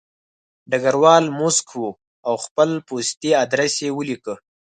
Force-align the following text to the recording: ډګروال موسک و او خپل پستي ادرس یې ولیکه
ډګروال 0.69 1.25
موسک 1.39 1.67
و 1.81 1.87
او 2.27 2.33
خپل 2.45 2.69
پستي 2.87 3.31
ادرس 3.43 3.73
یې 3.85 3.89
ولیکه 3.97 4.35